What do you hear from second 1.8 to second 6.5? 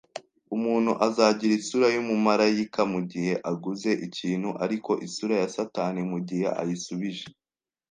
yumumarayika mugihe aguza ikintu, ariko isura ya satani mugihe